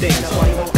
[0.00, 0.77] things.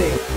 [0.00, 0.28] right?